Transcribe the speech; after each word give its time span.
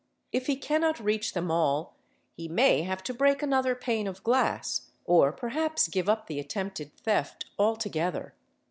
If 0.31 0.47
he 0.47 0.55
cannot 0.55 0.99
reach' 0.99 1.33
them 1.35 1.51
all 1.51 1.95
he 2.35 2.47
may 2.47 2.81
have 2.81 3.03
to 3.03 3.13
break 3.13 3.43
another 3.43 3.75
pane 3.75 4.07
of 4.07 4.23
glass 4.23 4.89
or 5.05 5.31
perhaps 5.31 5.87
give 5.87 6.09
up 6.09 6.25
the 6.25 6.39
attempted 6.39 6.91
theft 6.97 7.45
altogether. 7.59 8.33